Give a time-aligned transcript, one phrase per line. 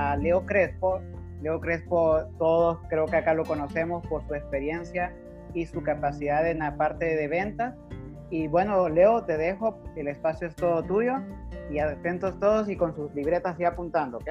[0.00, 1.00] a Leo Crespo.
[1.42, 5.14] Leo Crespo, todos creo que acá lo conocemos por su experiencia
[5.54, 7.74] y su capacidad en la parte de ventas.
[8.30, 11.14] Y bueno, Leo, te dejo, el espacio es todo tuyo
[11.70, 14.28] y atentos todos y con sus libretas y apuntando, ¿ok?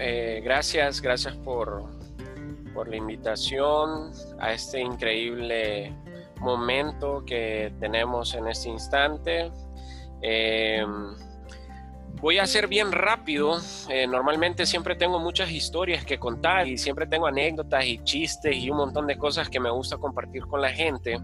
[0.00, 1.84] Eh, gracias, gracias por,
[2.74, 5.94] por la invitación a este increíble
[6.40, 9.52] momento que tenemos en este instante.
[10.22, 10.84] Eh,
[12.20, 13.58] voy a ser bien rápido.
[13.88, 18.70] Eh, normalmente siempre tengo muchas historias que contar y siempre tengo anécdotas y chistes y
[18.70, 21.18] un montón de cosas que me gusta compartir con la gente.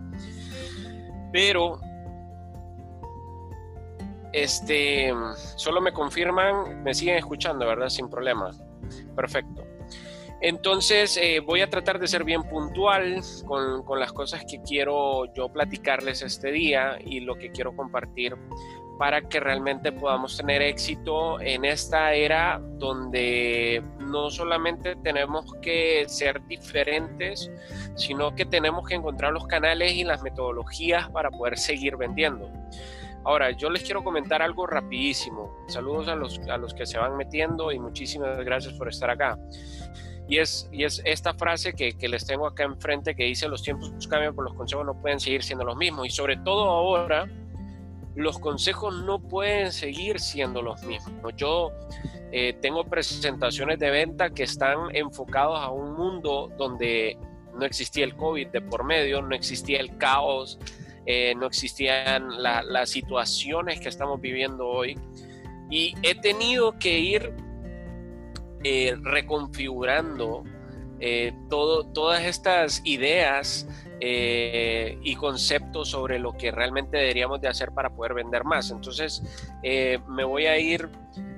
[1.32, 1.80] Pero
[4.32, 5.12] este,
[5.56, 7.88] solo me confirman, me siguen escuchando, ¿verdad?
[7.88, 8.50] Sin problema.
[9.14, 9.64] Perfecto.
[10.40, 15.32] Entonces eh, voy a tratar de ser bien puntual con, con, las cosas que quiero
[15.34, 18.36] yo platicarles este día y lo que quiero compartir
[18.98, 26.44] para que realmente podamos tener éxito en esta era donde no solamente tenemos que ser
[26.46, 27.50] diferentes,
[27.96, 32.50] sino que tenemos que encontrar los canales y las metodologías para poder seguir vendiendo.
[33.24, 35.50] Ahora, yo les quiero comentar algo rapidísimo.
[35.66, 39.38] Saludos a los, a los que se van metiendo y muchísimas gracias por estar acá.
[40.26, 43.92] Y es, y es esta frase que, les tengo acá enfrente que dice los tiempos
[44.08, 46.06] cambian, pero los consejos no pueden seguir siendo los mismos.
[46.06, 47.28] Y sobre todo ahora,
[48.14, 51.34] los consejos no pueden seguir siendo los mismos.
[51.36, 51.72] Yo
[52.32, 57.18] eh, tengo presentaciones de venta que están enfocados a un mundo donde
[57.54, 60.58] no existía el COVID de por medio, no existía el caos,
[61.06, 64.98] eh, no existían las situaciones que estamos viviendo hoy.
[65.70, 67.34] Y he tenido que ir
[68.64, 70.44] eh, reconfigurando
[71.00, 73.68] eh, todas estas ideas
[74.00, 78.70] y conceptos sobre lo que realmente deberíamos de hacer para poder vender más.
[78.70, 79.22] Entonces,
[79.62, 80.90] me voy a ir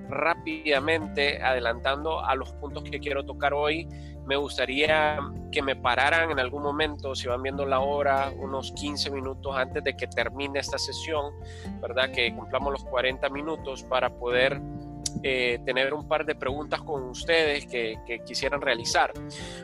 [0.09, 3.87] rápidamente adelantando a los puntos que quiero tocar hoy
[4.27, 5.19] me gustaría
[5.53, 9.85] que me pararan en algún momento, si van viendo la hora, unos 15 minutos antes
[9.85, 11.33] de que termine esta sesión,
[11.81, 12.11] ¿verdad?
[12.11, 14.61] Que cumplamos los 40 minutos para poder
[15.23, 19.13] eh, tener un par de preguntas con ustedes que, quisieran realizar.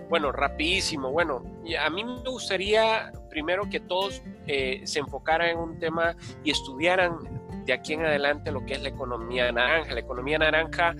[0.09, 1.11] Bueno, rapidísimo.
[1.11, 1.43] Bueno,
[1.81, 7.19] a mí me gustaría primero que todos eh, se enfocaran en un tema y estudiaran
[7.65, 9.95] de aquí en adelante lo que es la economía naranja.
[9.95, 10.95] La economía naranja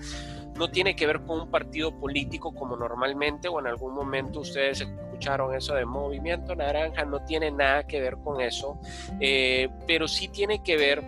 [0.57, 4.81] no tiene que ver con un partido político como normalmente o en algún momento ustedes
[4.81, 8.79] escucharon eso de movimiento naranja, no tiene nada que ver con eso,
[9.19, 11.03] eh, pero sí tiene que ver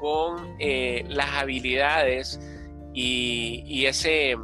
[0.00, 2.40] con eh, las habilidades
[2.94, 4.36] y, ese,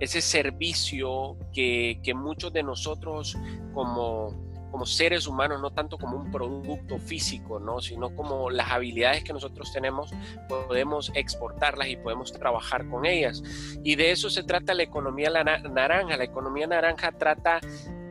[0.00, 3.36] ese servicio que, que muchos de nosotros
[3.72, 7.80] como como seres humanos, no tanto como un producto físico, ¿no?
[7.80, 10.12] sino como las habilidades que nosotros tenemos,
[10.48, 13.42] podemos exportarlas y podemos trabajar con ellas.
[13.82, 16.16] Y de eso se trata la economía naranja.
[16.16, 17.60] La economía naranja trata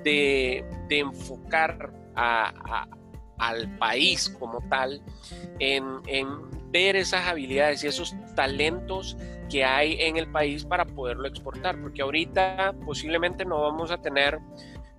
[0.04, 5.02] de, enfocar al país como tal
[5.60, 9.18] en esas habilidades y esos talentos
[9.50, 14.40] que hay en el país para poderlo exportar, porque ahorita posiblemente no vamos a tener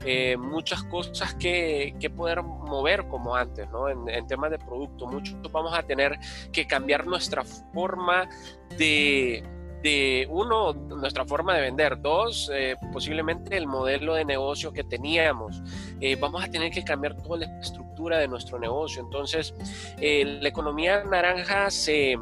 [0.04, 3.88] eh, muchas cosas que, que, poder mover como antes, ¿no?
[3.88, 6.18] En, temas de producto, muchos vamos a tener
[6.52, 8.28] que cambiar nuestra forma
[8.76, 9.42] de,
[9.82, 15.62] de uno, nuestra forma de vender, dos, eh, posiblemente el modelo de negocio que teníamos.
[16.00, 19.02] Eh, vamos a tener que cambiar toda la estructura de nuestro negocio.
[19.02, 19.54] Entonces,
[20.00, 22.16] la economía naranja se,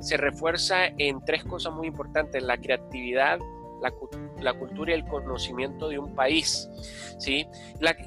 [0.00, 3.38] se refuerza en tres cosas muy importantes, la creatividad,
[3.80, 6.68] la, cultura y el conocimiento de un país.
[7.18, 7.46] ¿sí?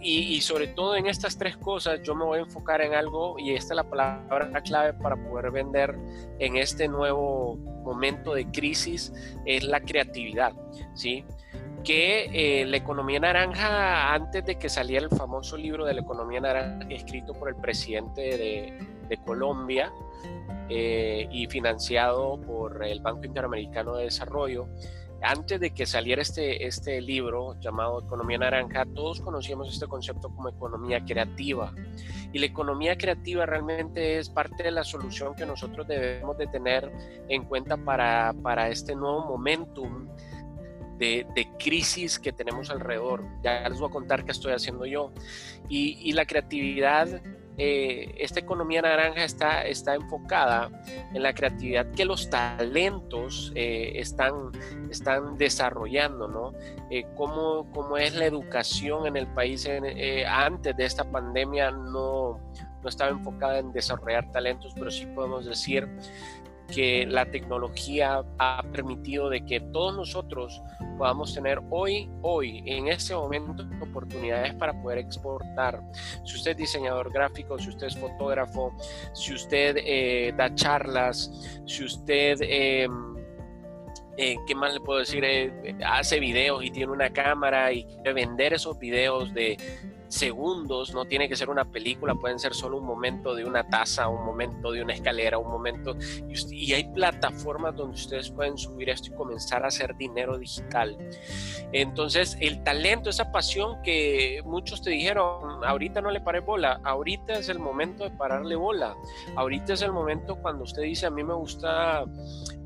[0.02, 3.52] y, sobre todo en estas tres cosas yo me voy a enfocar en algo y
[3.52, 5.96] esta es la palabra clave para poder vender
[6.40, 9.14] en este nuevo momento de crisis,
[9.46, 10.54] es la creatividad.
[10.96, 11.24] ¿sí?
[11.84, 16.40] que eh, la economía naranja, antes de que saliera el famoso libro de la economía
[16.40, 18.94] naranja escrito por el presidente de,
[19.26, 19.94] Colombia
[20.70, 24.68] eh, y financiado por el Banco Interamericano de Desarrollo,
[25.24, 30.50] antes de que saliera este, este libro llamado Economía Naranja, todos conocíamos este concepto como
[30.50, 31.74] economía creativa.
[32.34, 36.92] Y la economía creativa realmente es parte de la solución que nosotros debemos de tener
[37.30, 40.08] en cuenta para, para este nuevo momentum
[40.98, 43.24] de, de, crisis que tenemos alrededor.
[43.44, 45.12] Ya les voy a contar qué estoy haciendo yo.
[45.70, 47.22] Y, y la creatividad
[47.58, 50.72] eh, esta economía naranja está, está enfocada
[51.14, 54.52] en la creatividad que los talentos eh, están,
[54.90, 56.54] están desarrollando, ¿no?
[56.90, 59.70] Eh, cómo, es la educación en el país
[60.28, 62.40] antes de esta pandemia no,
[62.84, 65.88] no estaba enfocada en desarrollar talentos, pero sí podemos decir
[66.72, 70.62] que la tecnología ha permitido de que todos nosotros
[70.98, 75.82] podamos tener hoy, hoy, en este momento, oportunidades para poder exportar.
[76.26, 78.76] Si usted es diseñador gráfico, si usted es fotógrafo,
[79.14, 82.38] si usted eh, da charlas, si usted...
[82.42, 83.14] Em,
[84.16, 85.24] eh, ¿qué más le puedo decir?
[85.26, 89.58] Eh, hace videos y tiene una cámara y quiere vender esos videos de
[90.14, 94.08] segundos, no tiene que ser una película, pueden ser solo un momento de una taza,
[94.08, 95.96] un momento de una escalera, un momento.
[96.30, 100.98] Y, hay plataformas donde ustedes pueden subir esto y comenzar a hacer dinero digital.
[101.72, 107.34] Entonces, el talento, esa pasión que muchos te dijeron, ahorita no le paré bola, ahorita
[107.34, 108.96] es el momento de pararle bola.
[109.36, 112.06] Ahorita es el momento cuando usted dice, a mí me gusta,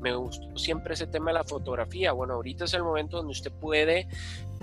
[0.00, 2.12] me gustó siempre ese tema de la fotografía.
[2.12, 4.06] Bueno, ahorita es el momento donde usted puede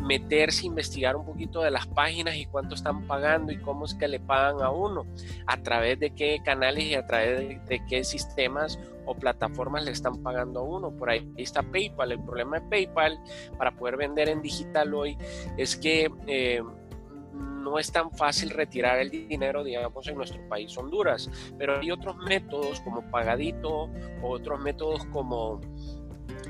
[0.02, 4.08] meterse, investigar un poquito de las páginas y cuánto están pagando y cómo es que
[4.08, 5.06] le pagan a uno,
[5.48, 10.22] a través de qué canales y a través de, qué sistemas o plataformas le están
[10.22, 10.92] pagando a uno.
[10.92, 12.12] Por ahí está PayPal.
[12.12, 13.20] El problema de PayPal
[13.58, 15.18] para poder vender en digital hoy
[15.58, 16.62] es que eh,
[17.34, 22.16] no es tan fácil retirar el dinero, digamos, en nuestro país Honduras, pero hay otros
[22.18, 23.90] métodos como Pagadito
[24.22, 25.62] otros métodos como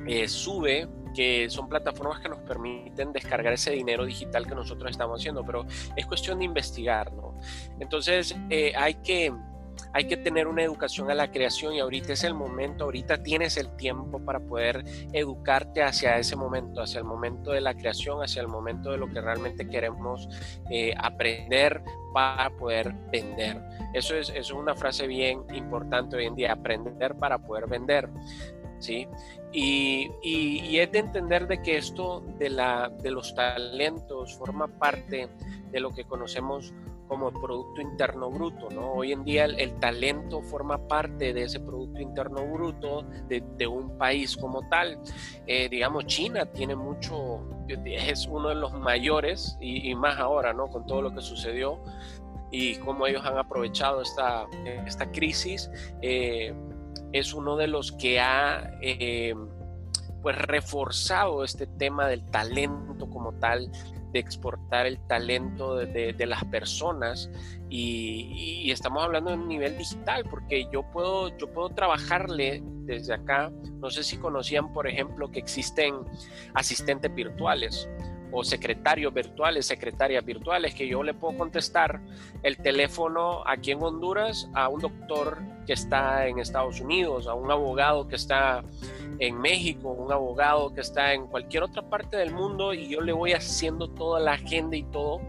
[0.08, 5.22] eh, Sube que son plataformas que nos permiten descargar ese dinero digital que nosotros estamos
[5.22, 5.66] haciendo, pero
[5.96, 7.36] es cuestión de investigar, ¿no?
[7.80, 9.34] Entonces eh, hay que
[9.94, 13.56] hay que tener una educación a la creación y ahorita es el momento, ahorita tienes
[13.56, 14.84] el tiempo para poder
[15.14, 19.08] educarte hacia ese momento, hacia el momento de la creación, hacia el momento de lo
[19.08, 20.28] que realmente queremos
[20.70, 21.82] eh, aprender
[22.14, 23.62] para poder vender.
[23.94, 28.10] Eso es, eso es una frase bien importante hoy en día, aprender para poder vender.
[28.86, 29.08] ¿Sí?
[29.52, 35.30] Y, y, es de entender de que esto de, la, de los talentos forma parte
[35.72, 36.74] de lo que conocemos
[37.08, 38.94] como Producto Interno Bruto, ¿no?
[38.94, 43.98] Hoy en día el, talento forma parte de ese Producto Interno Bruto de, de un
[43.98, 45.00] país como tal.
[45.46, 47.48] Eh, digamos, China tiene mucho,
[47.86, 50.68] es uno de los mayores y, y, más ahora, ¿no?
[50.68, 51.80] Con todo lo que sucedió
[52.52, 54.48] y cómo ellos han aprovechado esta,
[54.86, 55.70] esta crisis.
[56.02, 56.54] Eh,
[57.12, 59.34] es uno de los que ha eh,
[60.22, 63.72] pues reforzado este tema del talento como tal,
[64.12, 67.30] de exportar el talento de, las personas.
[67.70, 73.52] Y, estamos hablando de un nivel digital porque yo puedo, yo puedo trabajarle desde acá,
[73.80, 75.96] no sé si conocían por ejemplo que existen
[76.54, 77.90] asistentes virtuales
[78.38, 82.02] o secretarios virtuales, secretarias virtuales, que yo le puedo contestar
[82.44, 87.50] el teléfono aquí en Honduras a un doctor que está en Estados Unidos, a un
[87.50, 88.62] abogado que está
[89.20, 93.14] en México, un abogado que está en cualquier otra parte del mundo y yo le
[93.14, 95.22] voy haciendo toda la agenda y todo.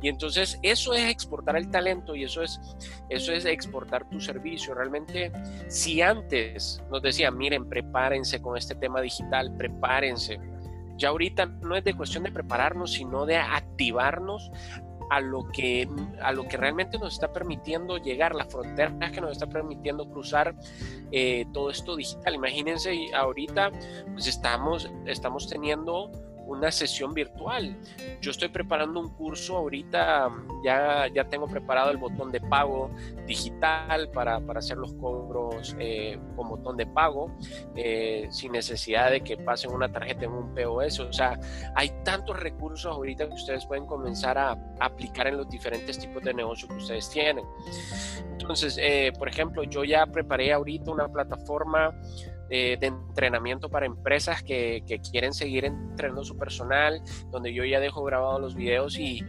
[0.00, 2.60] Y entonces eso es exportar el talento y eso es,
[3.08, 4.72] eso es exportar tu servicio.
[4.72, 5.32] Realmente,
[5.66, 10.38] si antes nos decían, miren, prepárense con este tema digital, prepárense,
[10.96, 14.50] ya ahorita no es de cuestión de prepararnos, sino de activarnos
[15.10, 15.88] a lo que
[16.20, 20.54] a lo que realmente nos está permitiendo llegar, las fronteras que nos está permitiendo cruzar
[21.12, 22.34] eh, todo esto digital.
[22.34, 23.70] Imagínense, ahorita
[24.12, 26.10] pues estamos, estamos teniendo
[26.46, 27.76] una sesión virtual.
[28.20, 30.30] Yo estoy preparando un curso ahorita,
[30.64, 32.90] ya, ya tengo preparado el botón de pago
[33.26, 37.30] digital para, para hacer los cobros eh, con botón de pago,
[37.74, 41.00] eh, sin necesidad de que pasen una tarjeta en un POS.
[41.00, 41.38] O sea,
[41.74, 46.32] hay tantos recursos ahorita que ustedes pueden comenzar a aplicar en los diferentes tipos de
[46.32, 47.44] negocio que ustedes tienen.
[48.32, 51.92] Entonces, eh, por ejemplo, yo ya preparé ahorita una plataforma
[52.48, 58.40] de entrenamiento para empresas que, quieren seguir entrenando su personal, donde yo ya dejo grabados
[58.40, 59.24] los videos y,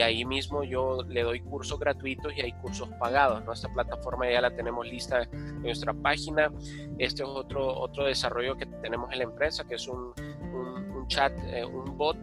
[0.00, 3.44] ahí mismo yo le doy cursos gratuitos y hay cursos pagados.
[3.44, 6.52] Nuestra plataforma ya la tenemos lista en nuestra página.
[6.98, 10.12] Este es otro, otro desarrollo que tenemos en la empresa, que es un,
[10.52, 12.16] un, chat, eh, un bot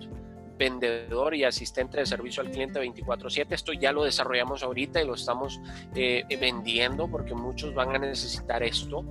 [0.57, 3.55] vendedor y asistente de servicio al cliente 24/7.
[3.55, 5.59] Esto ya lo desarrollamos ahorita y lo estamos
[5.95, 9.03] eh, vendiendo porque muchos van a necesitar esto.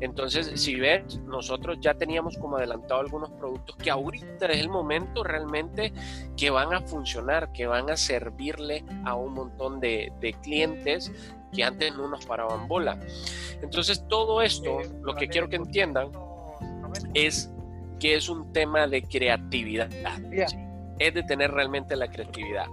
[0.00, 5.24] Entonces, si ves, nosotros ya teníamos como adelantado algunos productos que ahorita es el momento
[5.24, 5.92] realmente
[6.36, 11.12] que van a funcionar, que van a servirle a un montón de, de clientes
[11.52, 12.98] que antes no nos paraban bola.
[13.62, 16.10] Entonces, todo esto, lo que quiero que entiendan
[17.14, 17.50] es
[17.98, 19.88] que es un tema de creatividad
[20.98, 22.66] es de tener realmente la creatividad.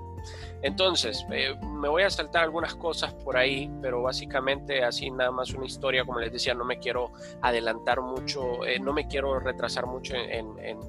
[0.61, 5.51] Entonces, eh, me voy a saltar algunas cosas por ahí, pero básicamente así nada más
[5.53, 7.11] una historia, como les decía, no me quiero
[7.41, 10.79] adelantar mucho, eh, no me quiero retrasar mucho en, en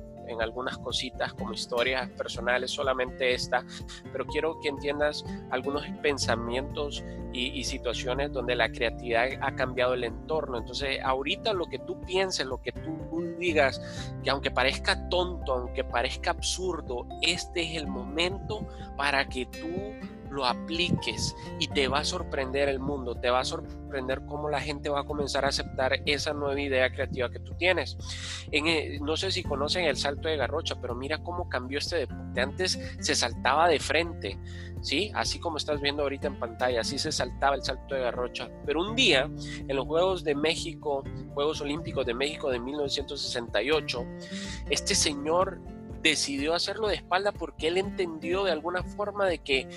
[0.40, 3.64] algunas cositas como historias personales, solamente esta,
[4.12, 10.58] pero quiero que entiendas algunos pensamientos y situaciones donde la creatividad ha cambiado el entorno.
[10.58, 13.80] Entonces, ahorita lo que tú pienses, lo que tú digas,
[14.22, 19.68] que aunque parezca tonto, aunque parezca absurdo, este es el momento para que tú
[20.32, 24.60] lo apliques y te va a sorprender el mundo, te va a sorprender cómo la
[24.60, 27.96] gente va a comenzar a aceptar esa nueva idea creativa que tú tienes.
[28.50, 31.96] En, eh, no sé si conocen el salto de garrocha, pero mira cómo cambió este
[31.96, 32.40] deporte.
[32.40, 34.38] Antes se saltaba de frente,
[34.80, 35.12] ¿sí?
[35.14, 38.48] Así como estás viendo ahorita en pantalla, así se saltaba el salto de garrocha.
[38.64, 39.30] Pero un día,
[39.68, 44.06] en los Juegos de México, Juegos Olímpicos de México de 1968,
[44.70, 45.60] este señor
[46.02, 49.68] decidió hacerlo de espalda porque él entendió de alguna forma de que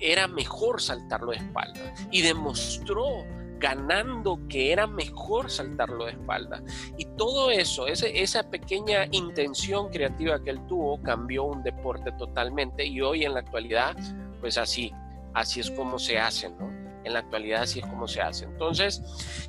[0.00, 3.24] era mejor saltarlo de espalda y demostró
[3.58, 6.62] ganando que era mejor saltarlo de espalda.
[6.96, 13.00] Y todo eso, esa pequeña intención creativa que él tuvo, cambió un deporte totalmente y
[13.00, 13.96] hoy en la actualidad,
[14.40, 14.92] pues así,
[15.34, 16.68] así es como se hace, ¿no?
[17.04, 18.44] En la actualidad así es como se hace.
[18.44, 19.02] Entonces,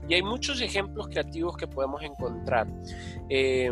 [0.07, 2.67] y hay muchos ejemplos creativos que podemos encontrar.
[3.27, 3.71] Eh,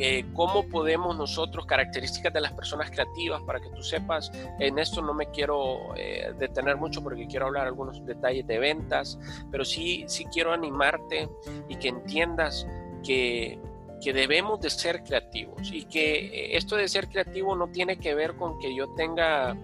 [0.00, 5.02] eh, cómo podemos nosotros, características de las personas creativas, para que tú sepas, en esto
[5.02, 9.18] no me quiero eh, detener mucho porque quiero hablar algunos detalles de ventas,
[9.50, 11.28] pero sí, sí quiero animarte
[11.68, 12.64] y que entiendas
[13.04, 13.58] que,
[14.00, 18.14] que debemos de ser creativos y que eh, esto de ser creativo no tiene que
[18.14, 19.56] ver con que yo tenga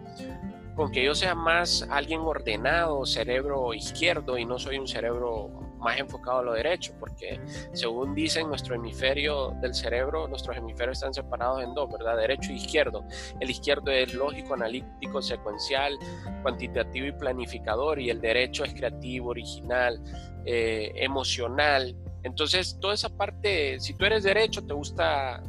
[0.75, 6.01] con que yo sea más alguien ordenado, cerebro izquierdo y no soy un cerebro más
[6.01, 7.39] enfocado a lo derecho, porque
[7.73, 12.17] según dicen nuestro hemisferio del cerebro, nuestros hemisferios están separados en dos, ¿verdad?
[12.17, 13.05] Derecho e izquierdo.
[13.39, 15.97] El izquierdo es lógico, analítico, secuencial,
[16.43, 20.01] cuantitativo y planificador, y el derecho es creativo, original,
[20.47, 21.95] eh, emocional.
[22.23, 25.43] Entonces, toda esa parte, si tú eres derecho, te gusta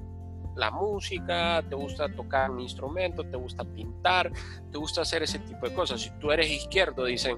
[0.55, 4.31] la música, te gusta tocar un instrumento, te gusta pintar,
[4.71, 6.01] te gusta hacer ese tipo de cosas.
[6.01, 7.37] Si tú eres izquierdo, dicen,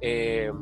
[0.00, 0.52] eh,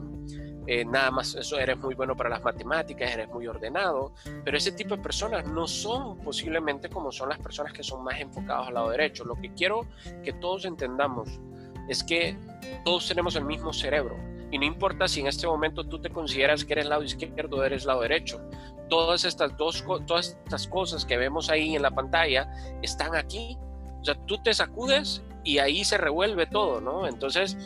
[0.66, 4.12] eh, nada más eso eres muy bueno para las matemáticas, eres muy ordenado,
[4.44, 8.20] pero ese tipo de personas no son posiblemente como son las personas que son más
[8.20, 9.24] enfocados al lado derecho.
[9.24, 9.86] Lo que quiero
[10.22, 11.40] que todos entendamos
[11.88, 12.36] es que
[12.84, 14.16] todos tenemos el mismo cerebro
[14.52, 17.64] y no importa si en este momento tú te consideras que eres lado izquierdo o
[17.64, 18.40] eres lado derecho.
[18.88, 22.52] Todas estas dos todas estas cosas que vemos ahí en la pantalla
[22.82, 23.56] están aquí.
[24.00, 27.06] O sea, tú te sacudes y ahí se revuelve todo, ¿no?
[27.06, 27.56] Entonces,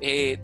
[0.00, 0.40] eh,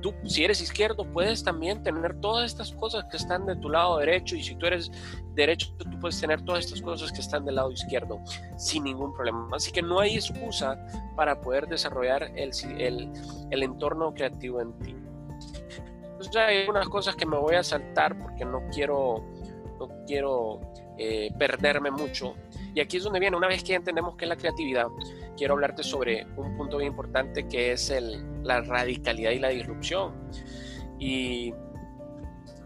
[0.00, 3.98] tú, si eres izquierdo, puedes también tener todas estas cosas que están de tu lado
[3.98, 4.90] derecho y si tú eres
[5.34, 8.20] derecho, tú puedes tener todas estas cosas que están del lado izquierdo
[8.56, 9.48] sin ningún problema.
[9.52, 10.78] Así que no hay excusa
[11.16, 13.12] para poder desarrollar el, el,
[13.50, 14.96] el entorno creativo en ti.
[16.02, 19.22] Entonces hay unas cosas que me voy a saltar porque no quiero,
[19.78, 20.60] no quiero
[20.98, 22.34] eh, perderme mucho.
[22.74, 24.86] Y aquí es donde viene, una vez que entendemos qué es la creatividad,
[25.36, 30.14] quiero hablarte sobre un punto bien importante que es el, la radicalidad y la disrupción.
[30.98, 31.52] Y,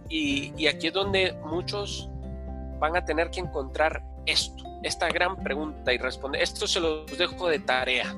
[0.09, 2.09] y, aquí es donde muchos
[2.79, 6.43] van a tener que encontrar esto, esta gran pregunta y responder.
[6.43, 8.15] Esto se los dejo de tarea.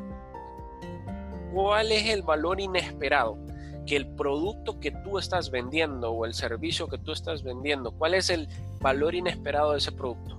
[1.52, 3.38] ¿Cuál es el valor inesperado
[3.86, 8.14] que el producto que tú estás vendiendo o el servicio que tú estás vendiendo, cuál
[8.14, 8.48] es el
[8.80, 10.38] valor inesperado de ese producto?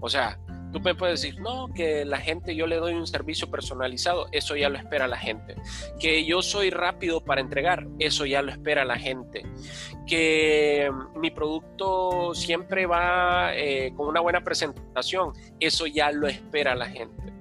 [0.00, 0.38] O sea,
[0.74, 4.56] Tú me puedes decir, no, que la gente, yo le doy un servicio personalizado, eso
[4.56, 5.54] ya lo espera la gente.
[6.00, 9.46] Que yo soy rápido para entregar, eso ya lo espera la gente.
[10.04, 16.86] Que mi producto siempre va eh, con una buena presentación, eso ya lo espera la
[16.86, 17.32] gente.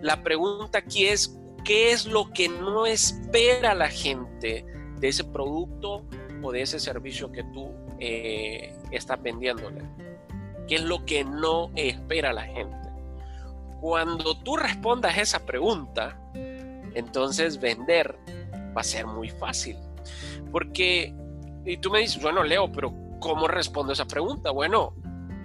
[0.00, 4.64] La pregunta aquí es, ¿qué es lo que no espera la gente
[4.98, 6.06] de ese producto
[6.42, 9.82] o de ese servicio que tú eh, estás vendiéndole?
[10.72, 12.88] ¿Qué es lo que no espera la gente?
[13.82, 16.18] Cuando tú respondas esa pregunta,
[16.94, 18.16] entonces vender
[18.74, 19.76] va a ser muy fácil.
[20.50, 21.14] Porque,
[21.66, 24.50] y tú me dices, bueno, Leo, pero ¿cómo respondo esa pregunta?
[24.50, 24.94] Bueno,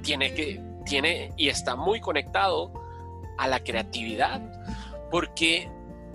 [0.01, 2.71] tiene que, tiene y está muy conectado
[3.37, 4.41] a la creatividad.
[5.11, 5.69] Porque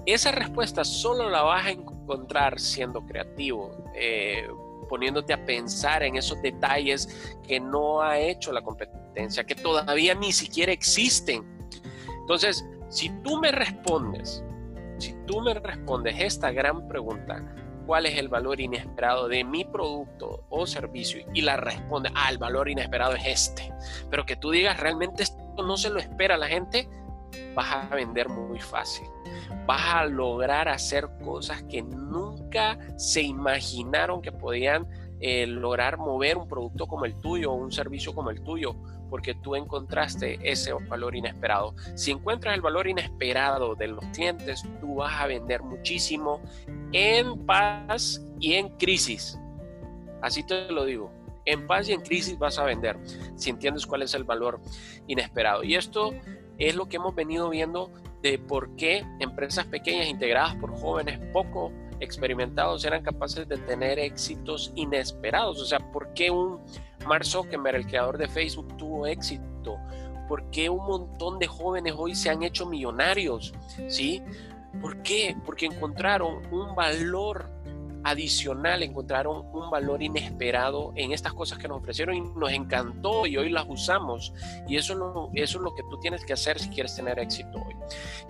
[0.07, 4.49] esa respuesta solo la vas a encontrar siendo creativo, eh,
[4.93, 10.33] poniéndote a pensar en esos detalles que no ha hecho la competencia, que todavía ni
[10.33, 11.43] siquiera existen.
[12.21, 14.45] Entonces, si tú me respondes,
[14.99, 17.43] si tú me respondes esta gran pregunta,
[17.87, 21.25] ¿cuál es el valor inesperado de mi producto o servicio?
[21.33, 23.73] Y la responde, ah, el valor inesperado es este.
[24.11, 26.87] Pero que tú digas, realmente esto no se lo espera la gente,
[27.55, 29.07] vas a vender muy fácil.
[29.65, 32.32] Vas a lograr hacer cosas que nunca
[32.97, 34.87] se imaginaron que podían
[35.21, 38.75] eh, lograr mover un producto como el tuyo o un servicio como el tuyo
[39.13, 41.75] porque tú encontraste ese valor inesperado.
[41.95, 46.41] Si encuentras el valor inesperado de los clientes, tú vas a vender muchísimo
[46.93, 49.39] en paz y en crisis.
[50.23, 51.13] Así te lo digo.
[51.45, 52.99] En paz y en crisis vas a vender
[53.37, 54.63] si entiendes cuál es el valor
[55.07, 55.63] inesperado.
[55.63, 56.15] Y esto
[56.57, 57.91] es lo que hemos venido viendo
[58.23, 61.71] de por qué empresas pequeñas integradas por jóvenes poco
[62.03, 65.61] experimentados eran capaces de tener éxitos inesperados.
[65.61, 66.61] O sea, ¿por qué un
[67.07, 69.79] Mark Zuckerberg, el creador de Facebook, tuvo éxito?
[70.29, 73.55] ¿Por qué un montón de jóvenes hoy se han hecho millonarios?
[73.89, 74.23] ¿Sí?
[74.81, 75.37] ¿Por qué?
[75.45, 77.51] Porque encontraron un valor
[78.05, 83.37] adicional, encontraron un valor inesperado en estas cosas que nos ofrecieron y nos encantó y
[83.37, 84.33] hoy las usamos.
[84.69, 87.59] Y eso, no, eso es lo que tú tienes que hacer si quieres tener éxito
[87.59, 87.75] hoy.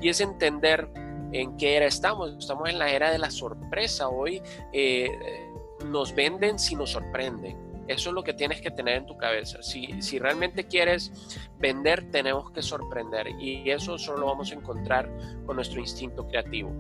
[0.01, 0.89] Y es entender
[1.33, 2.37] en qué era estamos.
[2.39, 4.09] Estamos en la era de la sorpresa.
[4.09, 5.09] Hoy eh,
[5.87, 7.72] nos venden si nos sorprenden.
[7.89, 9.63] Eso es lo que tienes que tener en tu cabeza.
[9.63, 11.13] Si, si realmente quieres
[11.59, 15.11] vender, tenemos que sorprender y eso solo lo vamos a encontrar
[15.47, 16.73] con nuestro instinto creativo.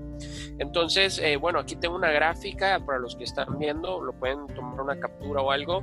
[0.58, 4.80] Entonces, eh, bueno, aquí tengo una gráfica para los que están viendo, lo pueden tomar
[4.80, 5.82] una captura o algo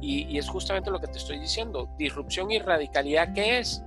[0.00, 1.88] y, y es justamente lo que te estoy diciendo.
[1.98, 3.82] Disrupción y radicalidad, ¿qué es?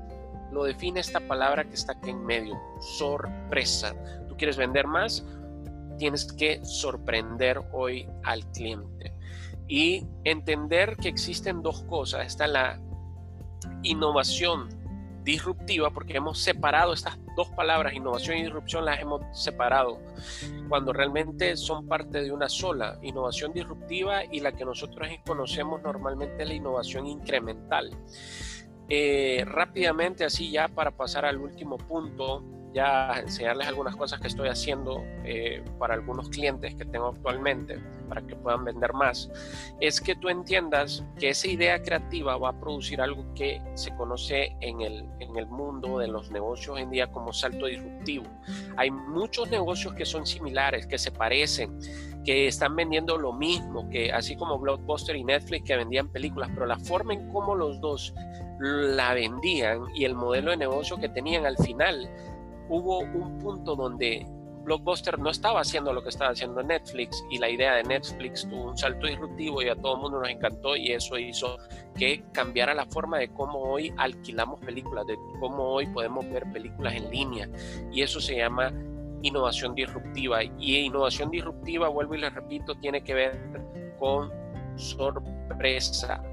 [0.51, 3.95] Lo define esta palabra que está aquí en medio, sorpresa
[4.43, 5.23] quieres vender más,
[5.97, 9.12] tienes que sorprender hoy al cliente
[9.67, 12.25] y entender que existen dos cosas.
[12.27, 12.79] Está la
[13.83, 14.69] innovación
[15.23, 19.99] disruptiva, porque hemos separado estas dos palabras, innovación y disrupción, las hemos separado,
[20.67, 26.43] cuando realmente son parte de una sola, innovación disruptiva y la que nosotros conocemos normalmente
[26.43, 27.91] es la innovación incremental.
[28.89, 32.43] Eh, rápidamente, así ya para pasar al último punto,
[32.73, 38.21] ya enseñarles algunas cosas que estoy haciendo eh, para algunos clientes que tengo actualmente para
[38.21, 39.29] que puedan vender más,
[39.79, 44.55] es que tú entiendas que esa idea creativa va a producir algo que se conoce
[44.61, 48.25] en el, en el mundo de los negocios hoy en día como salto disruptivo.
[48.77, 51.79] Hay muchos negocios que son similares, que se parecen,
[52.23, 56.65] que están vendiendo lo mismo, que así como Blockbuster y Netflix que vendían películas, pero
[56.65, 58.13] la forma en cómo los dos
[58.59, 62.09] la vendían y el modelo de negocio que tenían al final
[62.69, 64.25] hubo un punto donde
[64.63, 68.69] Blockbuster no estaba haciendo lo que estaba haciendo Netflix y la idea de Netflix tuvo
[68.69, 71.57] un salto disruptivo y a todo el mundo nos encantó y eso hizo
[71.97, 76.95] que cambiara la forma de cómo hoy alquilamos películas, de cómo hoy podemos ver películas
[76.95, 77.49] en línea.
[77.91, 78.71] Y eso se llama
[79.21, 80.43] innovación disruptiva.
[80.43, 84.31] Y innovación disruptiva, vuelvo y les repito, tiene que ver con
[84.75, 86.23] sorpresa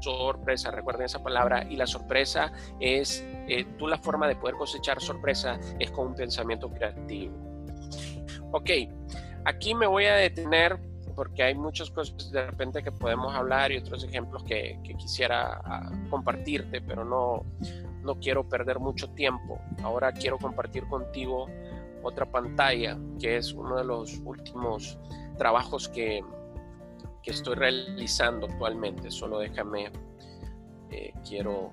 [0.00, 5.00] sorpresa, recuerden esa palabra, y la sorpresa es, eh, tú la forma de poder cosechar
[5.00, 7.34] sorpresa es con un pensamiento creativo.
[8.52, 8.70] Ok,
[9.44, 10.78] aquí me voy a detener
[11.14, 15.90] porque hay muchas cosas de repente que podemos hablar y otros ejemplos que, quisiera ah,
[16.10, 17.44] compartirte, pero no,
[18.02, 19.60] no quiero perder mucho tiempo.
[19.82, 21.46] Ahora quiero compartir contigo
[22.02, 24.98] otra pantalla, que es uno de los últimos
[25.38, 26.22] trabajos que,
[27.22, 29.10] que estoy realizando actualmente.
[29.10, 29.90] Solo déjame,
[30.90, 31.72] eh, quiero,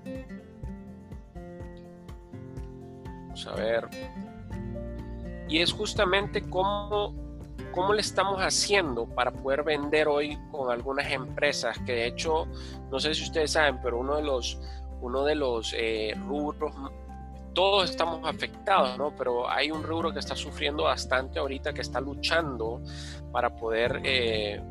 [2.94, 3.90] vamos a ver.
[5.48, 7.16] Y es justamente cómo,
[7.72, 12.48] cómo le estamos haciendo para poder vender hoy con algunas empresas que de hecho,
[12.92, 14.60] no sé si ustedes saben, pero uno de los,
[15.02, 16.74] uno de los eh, rubros
[17.54, 19.14] todos estamos afectados, ¿no?
[19.18, 22.82] Pero hay un rubro que está sufriendo bastante ahorita, que está luchando
[23.32, 24.62] para poder eh,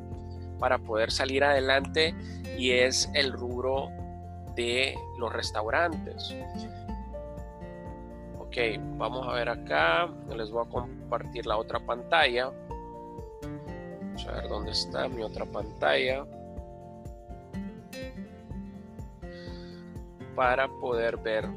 [0.58, 2.14] para poder salir adelante
[2.56, 3.90] y es el rubro
[4.54, 6.34] de los restaurantes.
[8.38, 8.56] Ok,
[8.96, 12.50] vamos a ver acá, les voy a compartir la otra pantalla.
[13.42, 16.24] Vamos a ver dónde está mi otra pantalla.
[20.34, 21.48] Para poder ver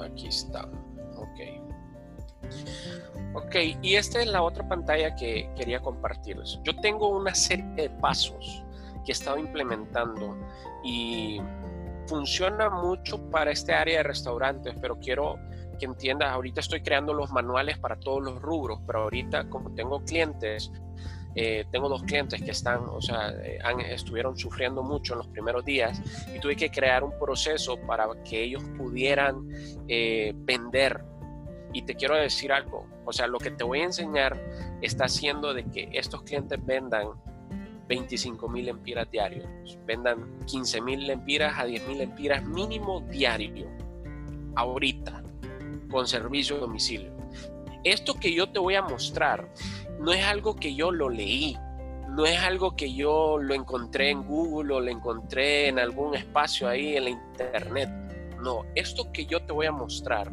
[0.00, 0.68] aquí está.
[3.34, 3.56] Ok.
[3.82, 6.58] Y esta es la otra pantalla que quería compartirles.
[6.64, 8.64] Yo tengo una serie de pasos
[9.04, 10.36] que he estado implementando
[10.84, 11.40] y
[12.06, 15.38] funciona mucho para este área de restaurantes, pero quiero
[15.78, 20.04] que entiendas, ahorita estoy creando los manuales para todos los rubros, pero ahorita como tengo
[20.04, 20.70] clientes,
[21.34, 23.58] eh, tengo dos clientes que están, o sea, eh,
[23.88, 26.02] estuvieron sufriendo mucho en los primeros días
[26.34, 29.48] y tuve que crear un proceso para que ellos pudieran
[29.88, 31.02] eh, vender
[31.72, 34.40] y te quiero decir algo, o sea, lo que te voy a enseñar
[34.82, 37.08] está haciendo de que estos clientes vendan
[37.88, 39.46] 25 mil empiras diarios,
[39.86, 43.68] vendan 15 mil empiras a 10 mil empiras mínimo diario,
[44.54, 45.22] ahorita,
[45.90, 47.12] con servicio domicilio.
[47.82, 49.52] Esto que yo te voy a mostrar
[49.98, 51.56] no es algo que yo lo leí,
[52.10, 56.68] no es algo que yo lo encontré en Google o lo encontré en algún espacio
[56.68, 57.88] ahí en la internet.
[58.40, 60.30] No, esto que yo te voy a mostrar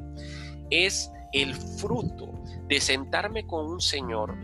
[0.69, 2.31] es el fruto
[2.67, 4.35] de sentarme con un señor,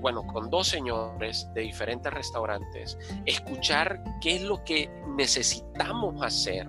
[0.00, 6.68] bueno, con dos señores de diferentes restaurantes, escuchar qué es lo que necesitamos hacer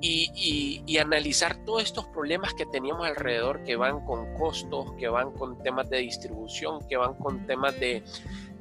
[0.00, 5.56] y, analizar todos estos problemas que teníamos alrededor que van con costos, que van con
[5.62, 8.02] temas de distribución, que van con temas de,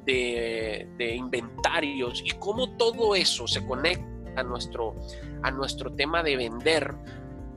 [0.06, 4.96] de, inventarios y cómo todo eso se conecta a nuestro,
[5.44, 6.96] a nuestro tema de vender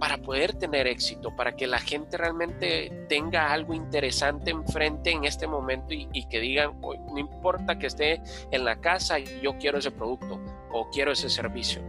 [0.02, 5.46] para poder tener éxito, para que la gente realmente tenga algo interesante enfrente en este
[5.46, 10.40] momento y, que digan, no importa que esté en la casa, yo quiero ese producto
[10.72, 11.82] o quiero ese servicio.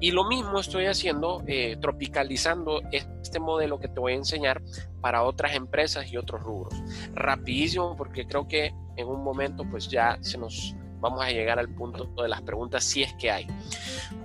[0.00, 4.60] Y lo mismo estoy haciendo, eh, tropicalizando este modelo que te voy a enseñar
[5.00, 6.74] para otras empresas y otros rubros.
[7.14, 11.68] Rapidísimo, porque creo que en un momento pues ya se nos vamos a llegar al
[11.68, 13.46] punto de las preguntas si es que hay.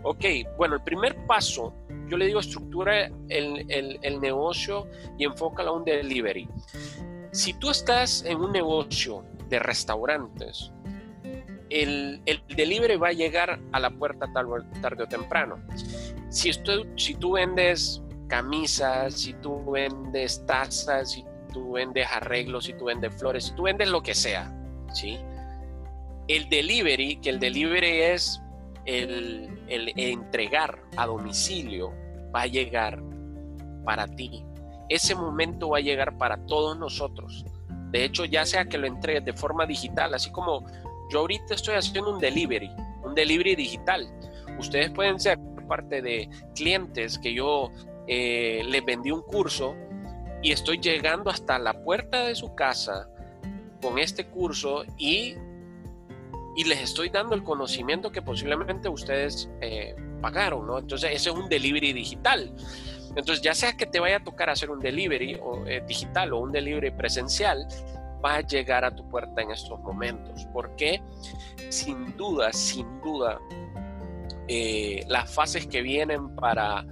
[0.04, 0.26] Ok,
[0.58, 1.74] bueno, el primer paso
[2.12, 4.86] yo le digo estructura el, negocio
[5.18, 6.50] y enfócalo a un delivery.
[7.32, 10.74] Si tú estás en un negocio de restaurantes,
[11.70, 12.22] el,
[12.54, 15.56] delivery va a llegar a la puerta tarde o temprano.
[16.28, 16.52] Si,
[16.98, 23.16] si tú vendes camisas, si tú vendes tazas, si tú vendes arreglos, si tú vendes
[23.16, 24.54] flores, si tú vendes lo que sea,
[24.94, 25.18] ¿sí?
[26.28, 28.42] El delivery, que el delivery es
[28.84, 32.01] el, el entregar a domicilio
[32.34, 33.02] va a llegar
[33.84, 34.44] para ti.
[34.90, 37.46] Ese momento va a llegar para todos nosotros.
[37.92, 40.66] De hecho, ya sea que lo entregues de forma digital, así como
[41.12, 42.72] yo ahorita estoy haciendo un delivery,
[43.04, 44.08] un delivery digital.
[44.58, 47.70] Ustedes pueden ser parte de clientes que yo
[48.08, 49.76] eh, les vendí un curso
[50.42, 53.10] y estoy llegando hasta la puerta de su casa
[53.82, 55.36] con este curso y,
[56.56, 60.80] y les estoy dando el conocimiento que posiblemente ustedes eh, pagaron, ¿no?
[60.80, 62.54] Entonces ese es un delivery digital.
[63.16, 66.40] Entonces ya sea que te vaya a tocar hacer un delivery o, eh, digital o
[66.40, 67.68] un delivery presencial,
[68.24, 70.46] va a llegar a tu puerta en estos momentos.
[70.54, 71.02] Porque
[71.70, 73.40] sin duda, sin duda,
[74.48, 76.86] eh, las fases que vienen para,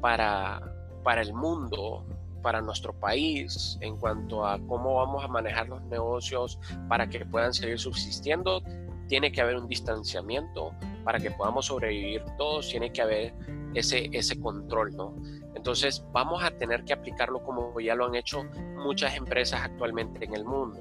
[0.00, 0.60] para,
[1.02, 2.04] para el mundo,
[2.42, 7.52] para nuestro país, en cuanto a cómo vamos a manejar los negocios para que puedan
[7.52, 8.62] seguir subsistiendo,
[9.08, 10.72] tiene que haber un distanciamiento
[11.04, 13.34] para que podamos sobrevivir todos, tiene que haber
[13.74, 15.14] ese, ese control, ¿no?
[15.54, 18.44] Entonces vamos a tener que aplicarlo como ya lo han hecho
[18.76, 20.80] muchas empresas actualmente en el mundo.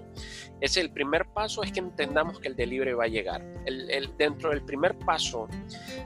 [0.62, 3.44] Es el primer paso es que entendamos que el delivery va a llegar.
[3.66, 5.48] El, dentro del primer paso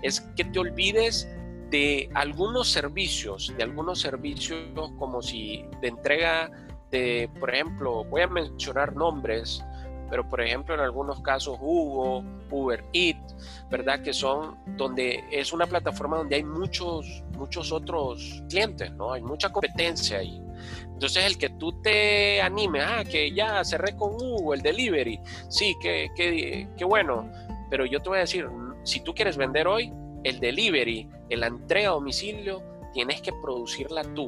[0.02, 1.28] es que te olvides
[1.70, 4.62] de algunos servicios, de algunos servicios
[4.98, 6.50] como si de entrega
[6.90, 9.64] de, por ejemplo, voy a mencionar nombres,
[10.10, 13.36] pero por ejemplo en algunos casos Hugo, Uber Eats,
[13.70, 14.02] ¿verdad?
[14.02, 19.14] Que son donde es una plataforma donde hay muchos, muchos otros clientes, ¿no?
[19.14, 20.42] Hay mucha competencia ahí.
[20.86, 25.76] Entonces el que tú te animes, ah, que ya cerré con Hugo, el delivery, sí,
[25.82, 27.32] qué que, bueno,
[27.70, 28.48] pero yo te voy a decir,
[28.84, 29.94] si tú quieres vender hoy,
[30.24, 32.62] el delivery, la entrega a domicilio,
[32.94, 34.28] tienes que producirla tú.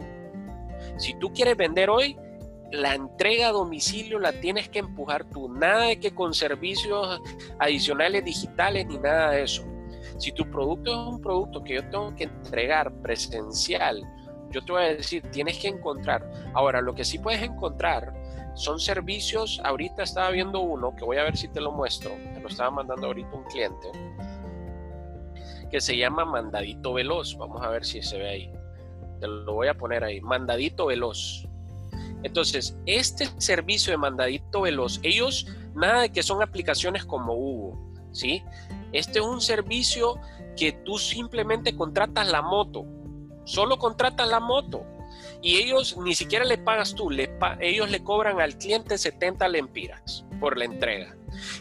[0.97, 2.17] Si tú quieres vender hoy,
[2.71, 7.21] la entrega a domicilio la tienes que empujar tú, nada de que con servicios
[7.59, 9.63] adicionales digitales ni nada de eso.
[10.17, 14.03] Si tu producto es un producto que yo tengo que entregar presencial,
[14.51, 16.29] yo te voy a decir, tienes que encontrar.
[16.53, 18.13] Ahora, lo que sí puedes encontrar
[18.53, 22.39] son servicios, ahorita estaba viendo uno, que voy a ver si te lo muestro, te
[22.39, 23.87] lo estaba mandando ahorita un cliente,
[25.69, 27.37] que se llama Mandadito Veloz.
[27.37, 28.53] Vamos a ver si se ve ahí.
[29.19, 31.47] Te lo voy a poner ahí, Mandadito Veloz.
[32.23, 38.43] Entonces, este servicio de mandadito veloz, ellos nada de que son aplicaciones como Hugo, ¿sí?
[38.91, 40.19] Este es un servicio
[40.55, 42.85] que tú simplemente contratas la moto,
[43.45, 44.85] solo contratas la moto
[45.41, 47.09] y ellos ni siquiera le pagas tú,
[47.59, 51.15] ellos le cobran al cliente 70 lempiras por la entrega.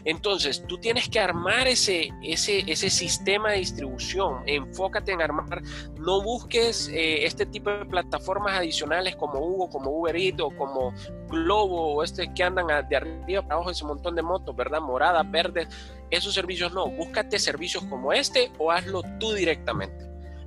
[0.05, 5.63] Entonces, tú tienes que armar ese, ese, ese sistema de distribución, enfócate en armar,
[5.99, 10.17] no busques eh, este tipo de plataformas adicionales como Hugo, como Uber
[10.59, 10.93] como
[11.29, 14.81] Globo o este que andan de arriba para abajo ese montón de motos, ¿verdad?
[14.81, 15.69] Morada, verde,
[16.11, 20.05] esos servicios no, búscate servicios como este o hazlo tú directamente,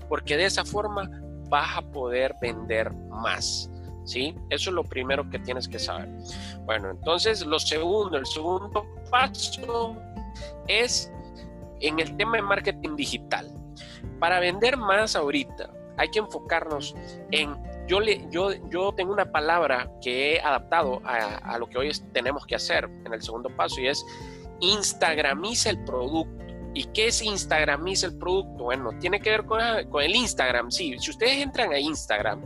[0.10, 1.10] porque de esa forma
[1.50, 3.70] vas a poder vender más.
[4.06, 4.36] ¿sí?
[4.50, 6.10] Eso es lo primero que tienes que saber.
[6.66, 9.96] Bueno, entonces lo segundo, el segundo paso
[10.68, 11.12] es
[11.80, 13.52] en el tema de marketing digital.
[14.20, 16.96] Para vender más ahorita hay que enfocarnos
[17.32, 17.56] en
[17.88, 21.92] yo, le, yo, yo tengo una palabra que he adaptado a, a lo que hoy
[22.14, 24.06] tenemos que hacer en el segundo paso y es
[24.62, 26.43] Instagramiza el producto.
[26.74, 28.66] ¿Y qué es Instagramiza el producto?
[28.66, 29.60] Bueno, tiene que ver con,
[29.90, 30.72] con, el Instagram.
[30.72, 32.42] Sí, si ustedes entran a Instagram,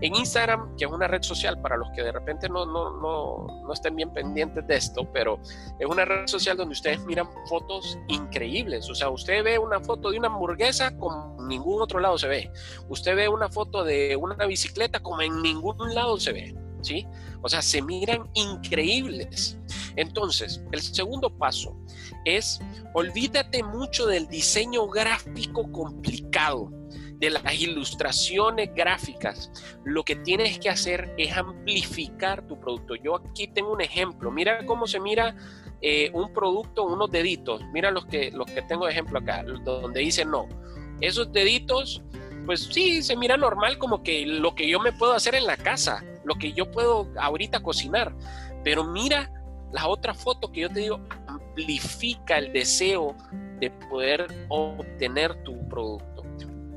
[0.00, 3.62] en Instagram, que es una red social para los que de repente no, no, no,
[3.66, 5.40] no estén bien pendientes de esto, pero
[5.78, 8.88] es una red social donde ustedes miran fotos increíbles.
[8.88, 12.28] O sea, usted ve una foto de una hamburguesa como en ningún otro lado se
[12.28, 12.50] ve.
[12.88, 16.54] Usted ve una foto de una bicicleta como en ningún lado se ve.
[16.80, 17.08] ¿Sí?
[17.42, 19.58] O sea, se miran increíbles.
[19.96, 21.76] Entonces, el segundo paso
[22.24, 22.60] es
[22.94, 26.70] olvídate mucho del diseño gráfico complicado,
[27.18, 29.50] de las ilustraciones gráficas.
[29.84, 32.94] Lo que tienes que hacer es amplificar tu producto.
[32.94, 34.30] Yo aquí tengo un ejemplo.
[34.30, 35.36] Mira cómo se mira
[35.80, 37.62] eh, un producto, unos deditos.
[37.72, 40.48] Mira los que, los que tengo de ejemplo acá, donde dice no.
[41.00, 42.02] Esos deditos,
[42.46, 45.56] pues sí, se mira normal como que lo que yo me puedo hacer en la
[45.56, 48.14] casa, lo que yo puedo ahorita cocinar.
[48.62, 49.32] Pero mira
[49.72, 53.16] la otra foto que yo te digo amplifica el deseo
[53.60, 56.22] de poder obtener tu producto.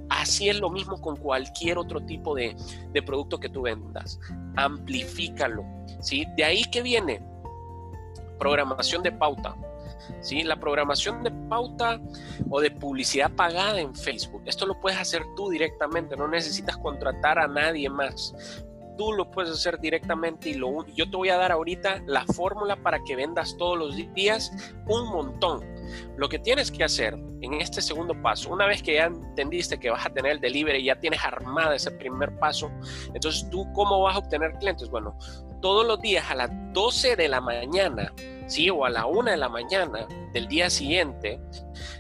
[0.10, 2.56] Así es lo mismo con cualquier otro tipo de,
[2.92, 4.20] de producto que tú vendas.
[4.56, 5.64] Amplifícalo.
[6.00, 6.26] ¿sí?
[6.36, 7.22] De ahí que viene
[8.40, 9.56] programación de pauta.
[10.22, 10.44] ¿sí?
[10.44, 12.00] La programación de pauta
[12.50, 14.42] o de publicidad pagada en Facebook.
[14.46, 18.34] Esto lo puedes hacer tú directamente, no necesitas contratar a nadie más
[18.98, 22.76] tú lo puedes hacer directamente y lo, yo te voy a dar ahorita la fórmula
[22.76, 24.52] para que vendas todos los días
[24.88, 25.66] un montón.
[26.18, 29.90] Lo que tienes que hacer en este segundo paso, una vez que ya entendiste que
[29.90, 32.72] vas a tener el delivery y ya tienes armada ese primer paso,
[33.14, 34.90] entonces tú cómo vas a obtener clientes?
[34.90, 35.18] Bueno,
[35.62, 38.14] todos los días a las 12 de la mañana,
[38.48, 38.70] ¿sí?
[38.70, 41.40] O a la 1 de la mañana del día siguiente,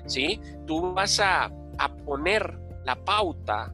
[0.06, 0.40] ¿sí?
[0.66, 3.74] Tú vas a, a poner la pauta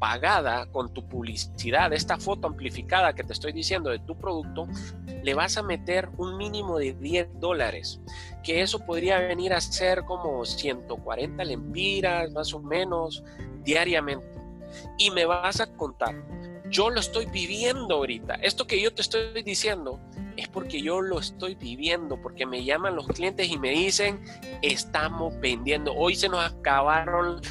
[0.00, 4.66] pagada con tu publicidad, esta foto amplificada que te estoy diciendo de tu producto,
[5.22, 8.00] le vas a meter un mínimo de 10 dólares,
[8.42, 13.22] que eso podría venir a ser como 140 lempiras más o menos
[13.62, 14.26] diariamente.
[14.96, 16.14] Y me vas a contar,
[16.70, 20.00] yo lo estoy viviendo ahorita, esto que yo te estoy diciendo
[20.38, 24.24] es porque yo lo estoy viviendo, porque me llaman los clientes y me dicen,
[24.62, 27.42] estamos vendiendo, hoy se nos acabaron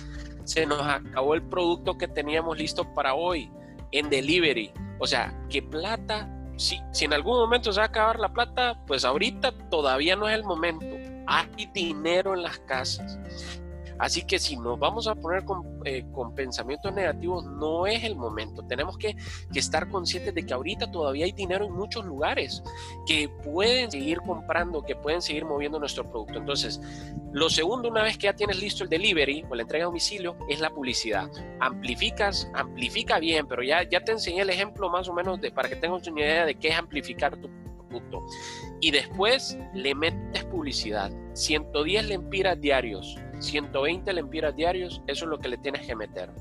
[0.49, 3.51] se nos acabó el producto que teníamos listo para hoy
[3.91, 4.71] en delivery.
[4.97, 6.27] O sea, ¿qué plata?
[6.57, 10.27] Si, si en algún momento se va a acabar la plata, pues ahorita todavía no
[10.27, 10.87] es el momento.
[11.27, 13.19] Hay dinero en las casas.
[13.99, 15.43] Así que si nos vamos a poner
[15.83, 18.63] eh, con, pensamientos negativos, no es el momento.
[18.63, 19.15] Tenemos que,
[19.51, 22.63] que, estar conscientes de que ahorita todavía hay dinero en muchos lugares
[23.05, 26.39] que pueden seguir comprando, que pueden seguir moviendo nuestro producto.
[26.39, 26.79] Entonces,
[27.33, 30.37] lo segundo, una vez que ya tienes listo el delivery o la entrega a domicilio,
[30.47, 31.29] es la publicidad.
[31.59, 35.67] Amplificas, amplifica bien, pero ya, ya te enseñé el ejemplo más o menos de, para
[35.67, 37.49] que tengas una idea de qué es amplificar tu
[37.89, 38.25] producto.
[38.79, 41.11] Y después le metes publicidad.
[41.33, 46.31] 110 lempiras diarios 120 lempiras diarios, eso es lo que le tienes que meter.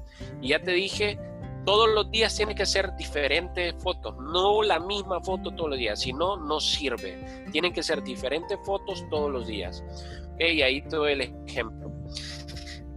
[0.41, 1.19] Y ya te dije,
[1.65, 6.01] todos los días tiene que ser diferentes fotos, no la misma foto todos los días,
[6.01, 7.45] si no, no sirve.
[7.53, 9.85] Tienen que ser diferentes fotos todos los días.
[10.35, 11.93] Ok, ahí te doy el ejemplo.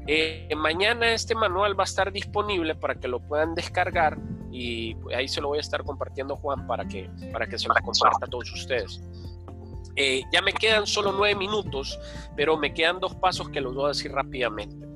[0.07, 4.17] Eh, mañana este manual va a estar disponible para que lo puedan descargar
[4.51, 7.75] y ahí se lo voy a estar compartiendo Juan para que, para que se lo
[7.75, 9.01] comparta a todos ustedes.
[9.95, 11.99] Eh, ya me quedan solo nueve minutos,
[12.35, 14.87] pero me quedan dos pasos que los voy a decir rápidamente.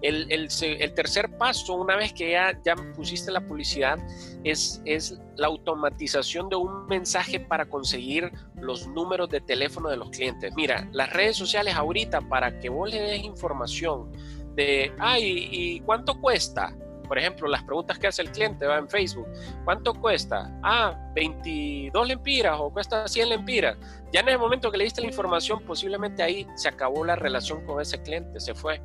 [0.00, 3.98] El, el, el tercer paso, una vez que ya, ya pusiste la publicidad,
[4.44, 8.30] es, es la automatización de un mensaje para conseguir
[8.60, 10.52] los números de teléfono de los clientes.
[10.54, 14.12] Mira, las redes sociales ahorita para que vos le des información
[14.54, 16.76] de, ay, ¿y cuánto cuesta?
[17.08, 19.26] Por ejemplo, las preguntas que hace el cliente va en Facebook.
[19.64, 20.52] ¿Cuánto cuesta?
[20.62, 23.76] Ah, 22 lempiras o cuesta 100 lempiras.
[24.12, 27.64] Ya en el momento que le diste la información, posiblemente ahí se acabó la relación
[27.64, 28.80] con ese cliente, se fue.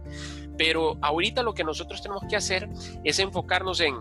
[0.57, 2.69] Pero ahorita lo que nosotros tenemos que hacer
[3.03, 3.95] es enfocarnos en,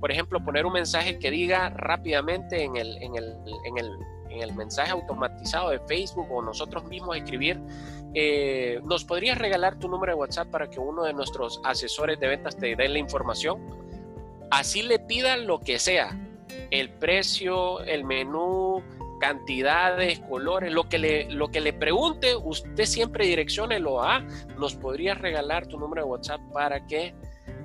[0.00, 3.90] por ejemplo, poner un mensaje que diga rápidamente en el, en el, en el,
[4.32, 7.60] en el mensaje automatizado de Facebook o nosotros mismos escribir
[8.14, 12.28] eh, ¿nos podrías regalar tu número de WhatsApp para que uno de nuestros asesores de
[12.28, 13.60] ventas te dé la información?
[14.50, 16.18] Así le pidan lo que sea,
[16.70, 18.82] el precio, el menú,
[19.18, 24.20] cantidades, colores, lo que le, lo que le pregunte, usted siempre direcciónelo a,
[24.58, 27.14] ¿nos podrías regalar tu número de WhatsApp para que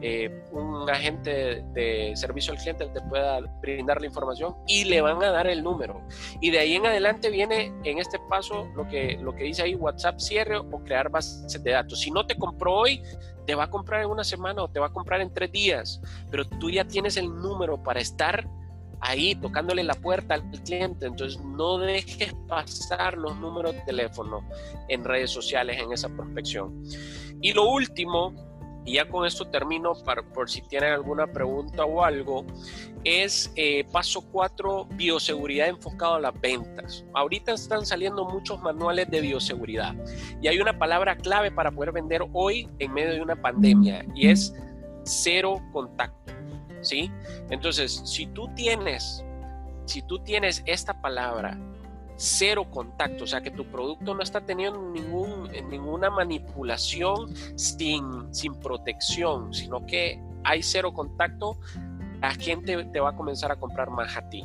[0.02, 5.22] eh, un agente de servicio al cliente te pueda brindar la información y le van
[5.24, 6.02] a dar el número.
[6.40, 9.76] Y de ahí en adelante viene en este paso lo que, lo que dice ahí
[9.76, 12.02] WhatsApp cierre o crear bases de datos.
[12.02, 13.02] Si no te compró hoy,
[13.46, 16.02] te va a comprar en una semana o te va a comprar en tres días,
[16.30, 18.48] pero tú ya tienes el número para estar
[19.00, 21.06] ahí tocándole la puerta al cliente.
[21.06, 24.48] Entonces no dejes pasar los números de teléfono
[24.90, 26.84] en redes sociales en esa prospección.
[27.42, 28.34] Y lo último,
[28.88, 32.46] y ya con esto termino para, por si tienen alguna pregunta o algo,
[33.04, 37.04] es eh, paso 4, bioseguridad enfocado a las ventas.
[37.14, 39.94] Ahorita están saliendo muchos manuales de bioseguridad
[40.42, 44.30] y hay una palabra clave para poder vender hoy en medio de una pandemia y
[44.30, 44.56] es
[45.04, 46.32] cero contacto.
[46.80, 47.12] ¿sí?
[47.50, 49.22] Entonces, si tú tienes,
[49.84, 51.60] si tú tienes esta palabra,
[52.18, 59.54] cero contacto, o sea que tu producto no está teniendo ninguna manipulación sin, sin protección,
[59.54, 61.58] sino que hay cero contacto,
[62.20, 64.44] la gente te va a comenzar a comprar más a ti.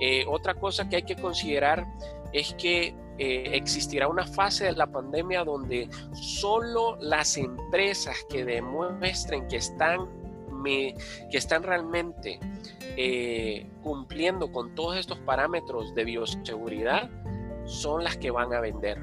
[0.00, 1.86] Eh, otra cosa que hay que considerar
[2.32, 9.46] es que eh, existirá una fase de la pandemia donde solo las empresas que demuestren
[9.48, 10.08] que están
[10.64, 12.38] que están realmente
[12.96, 17.10] eh, cumpliendo con todos estos parámetros de bioseguridad
[17.64, 18.98] son las que van a vender.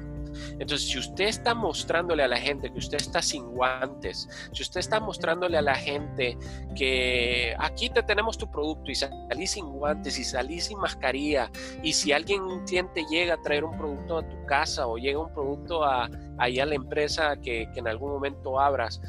[0.58, 4.80] Entonces, si usted está mostrándole a la gente que usted está sin guantes, si usted
[4.80, 6.36] está mostrándole a la gente
[6.76, 11.50] que aquí te tenemos tu producto y salí sin guantes y salí sin mascarilla,
[11.82, 15.18] y si alguien, un cliente llega a traer un producto a tu casa o llega
[15.18, 19.00] un producto a, ahí a la empresa que, en algún momento abras,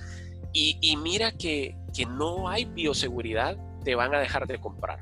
[0.51, 4.99] y, mira que, que no hay bioseguridad, te van a dejar de comprar.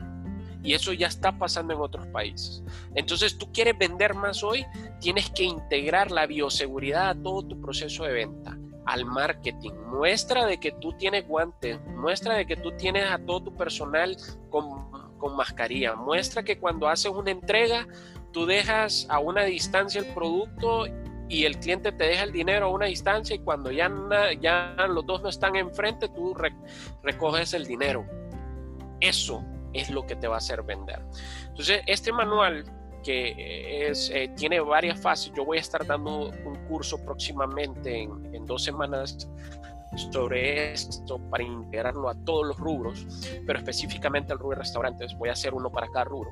[0.64, 2.64] Y eso ya está pasando en otros países.
[2.96, 4.66] Entonces, tú quieres vender más hoy,
[5.00, 9.72] tienes que integrar la bioseguridad a todo tu proceso de venta, al marketing.
[9.88, 14.18] Muestra de que tú tienes guantes, muestra de que tú tienes a todo tu personal
[14.50, 17.88] con, con mascarilla, muestra que cuando haces una entrega,
[18.32, 20.86] tú dejas a una distancia el producto
[21.30, 23.92] y el cliente te deja el dinero a una distancia y cuando ya,
[24.40, 26.36] ya los dos no están enfrente, tú
[27.04, 28.06] recoges el dinero.
[29.00, 31.02] Eso es lo que te va a hacer vender.
[31.50, 32.66] Entonces, este manual
[33.04, 38.46] que es, eh, tiene varias fases, yo voy a estar dando un curso próximamente en,
[38.46, 39.30] dos semanas
[40.12, 43.08] sobre esto para integrarlo a todos los rubros,
[43.46, 45.18] pero específicamente al rubro de restaurantes.
[45.18, 46.30] Voy a hacer uno para cada rubro.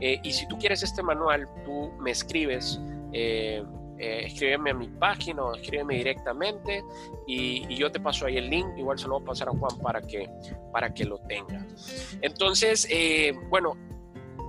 [0.00, 2.80] Eh, y si tú quieres este manual, tú me escribes.
[3.12, 3.62] Eh,
[3.98, 6.82] eh, escríbeme a mi página o escríbeme directamente
[7.26, 8.66] y, yo te paso ahí el link.
[8.76, 10.28] Igual se lo voy a pasar a Juan para que,
[10.72, 11.66] para que lo tenga.
[12.20, 13.76] Entonces, eh, bueno,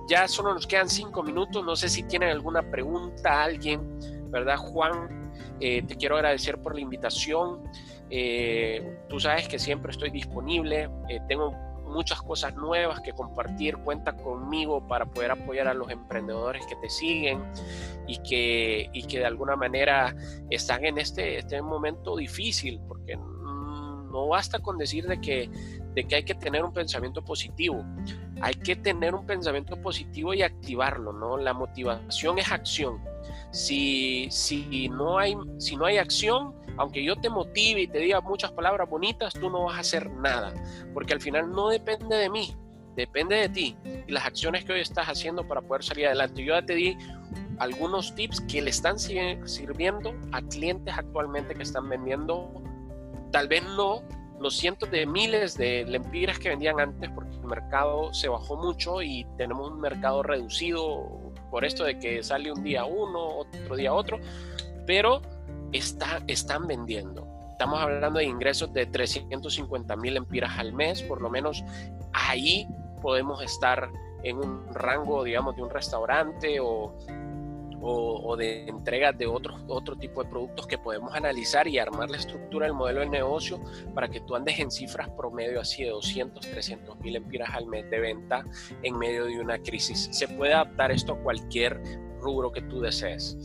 [0.08, 1.64] ya solo nos quedan cinco minutos.
[1.64, 3.98] No sé si tienen alguna pregunta alguien,
[4.30, 4.56] ¿verdad?
[4.56, 7.62] Juan, eh, te quiero agradecer por la invitación.
[9.08, 10.90] tú sabes que siempre estoy disponible.
[11.28, 11.65] tengo
[11.96, 13.78] muchas cosas nuevas que compartir.
[13.78, 17.42] Cuenta conmigo para poder apoyar a los emprendedores que te siguen
[18.06, 20.14] y que, y que de alguna manera
[20.50, 25.50] están en este, este momento difícil, porque no basta con decir de que,
[25.94, 27.82] de que hay que tener un pensamiento positivo.
[28.42, 31.38] Hay que tener un pensamiento positivo y activarlo, ¿no?
[31.38, 33.00] La motivación es acción.
[33.50, 38.20] Si, si, no, hay, si no hay acción, aunque yo te motive y te diga
[38.20, 40.54] muchas palabras bonitas, tú no vas a hacer nada,
[40.92, 42.54] porque al final no depende de mí,
[42.94, 46.44] depende de ti y las acciones que hoy estás haciendo para poder salir adelante.
[46.44, 46.96] Yo ya te di
[47.58, 52.62] algunos tips que le están sirviendo a clientes actualmente que están vendiendo,
[53.32, 54.02] tal vez no
[54.40, 59.00] los cientos de miles de lempiras que vendían antes, porque el mercado se bajó mucho
[59.00, 63.94] y tenemos un mercado reducido por esto de que sale un día uno, otro día
[63.94, 64.18] otro,
[64.86, 65.22] pero
[65.76, 67.26] está, están vendiendo.
[67.52, 71.64] Estamos hablando de ingresos de 350 mil empiras al mes, por lo menos
[72.12, 72.68] ahí
[73.00, 73.90] podemos estar
[74.22, 76.94] en un rango, digamos, de un restaurante o,
[77.80, 82.16] o, de entregas de otro, otro tipo de productos que podemos analizar y armar la
[82.16, 83.60] estructura del modelo de negocio
[83.94, 87.88] para que tú andes en cifras promedio así de 200, 300 mil empiras al mes
[87.90, 88.44] de venta
[88.82, 90.08] en medio de una crisis.
[90.10, 91.80] Se puede adaptar esto a cualquier
[92.20, 93.36] rubro que tú desees.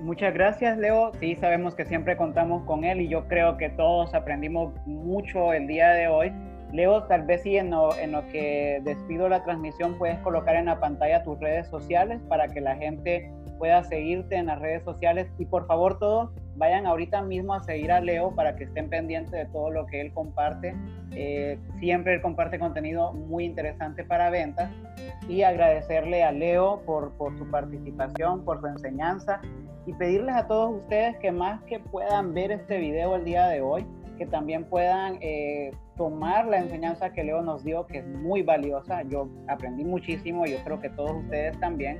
[0.00, 1.12] Muchas gracias, Leo.
[1.20, 5.68] Sí, sabemos que siempre contamos con él y yo creo que todos aprendimos mucho el
[5.68, 6.32] día de hoy.
[6.72, 10.66] Leo, tal vez sí en lo, en lo que despido la transmisión puedes colocar en
[10.66, 15.28] la pantalla tus redes sociales para que la gente pueda seguirte en las redes sociales
[15.38, 19.32] y por favor todos vayan ahorita mismo a seguir a Leo para que estén pendientes
[19.32, 20.74] de todo lo que él comparte.
[21.12, 24.70] Eh, siempre él comparte contenido muy interesante para ventas
[25.28, 29.40] y agradecerle a Leo por, por su participación, por su enseñanza
[29.88, 33.62] y pedirles a todos ustedes que más que puedan ver este video el día de
[33.62, 33.86] hoy,
[34.18, 39.00] que también puedan eh, tomar la enseñanza que Leo nos dio, que es muy valiosa.
[39.04, 41.98] Yo aprendí muchísimo, yo creo que todos ustedes también,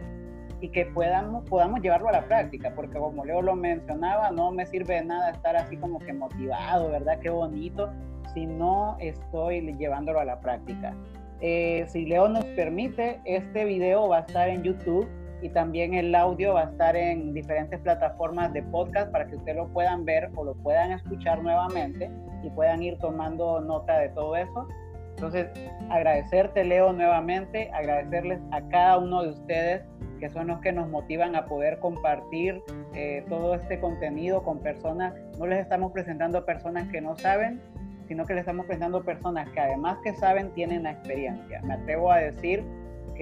[0.60, 4.66] y que podamos, podamos llevarlo a la práctica, porque como Leo lo mencionaba, no me
[4.66, 7.18] sirve de nada estar así como que motivado, ¿verdad?
[7.20, 7.90] Qué bonito,
[8.34, 10.92] si no estoy llevándolo a la práctica.
[11.40, 15.08] Eh, si Leo nos permite, este video va a estar en YouTube
[15.42, 19.56] y también el audio va a estar en diferentes plataformas de podcast para que ustedes
[19.56, 22.10] lo puedan ver o lo puedan escuchar nuevamente
[22.42, 24.68] y puedan ir tomando nota de todo eso.
[25.10, 25.48] Entonces,
[25.90, 29.82] agradecerte, Leo, nuevamente, agradecerles a cada uno de ustedes
[30.20, 32.60] que son los que nos motivan a poder compartir
[32.94, 35.14] eh, todo este contenido con personas.
[35.38, 37.60] No les estamos presentando personas que no saben,
[38.08, 41.60] sino que les estamos presentando personas que además que saben, tienen la experiencia.
[41.62, 42.64] Me atrevo a decir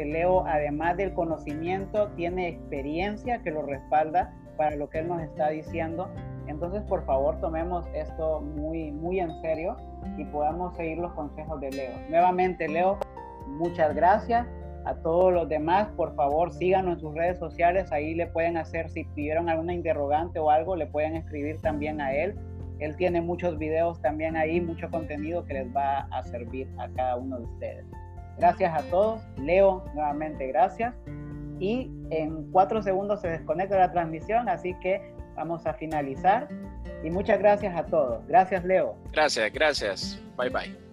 [0.05, 5.51] Leo, además del conocimiento, tiene experiencia que lo respalda para lo que él nos está
[5.51, 6.09] diciendo.
[6.47, 9.77] Entonces, por favor, tomemos esto muy, muy en serio
[10.17, 11.93] y podamos seguir los consejos de Leo.
[12.09, 12.99] Nuevamente, Leo,
[13.47, 14.47] muchas gracias.
[14.85, 17.91] A todos los demás, por favor, síganos en sus redes sociales.
[17.91, 22.15] Ahí le pueden hacer, si pidieron alguna interrogante o algo, le pueden escribir también a
[22.15, 22.39] él.
[22.79, 27.17] Él tiene muchos videos también ahí, mucho contenido que les va a servir a cada
[27.17, 27.87] uno de ustedes.
[28.39, 29.23] Gracias a todos.
[29.39, 30.95] Leo, nuevamente gracias.
[31.59, 36.49] Y en cuatro segundos se desconecta la transmisión, así que vamos a finalizar.
[37.03, 38.27] Y muchas gracias a todos.
[38.27, 38.97] Gracias, Leo.
[39.13, 40.23] Gracias, gracias.
[40.37, 40.86] Bye bye.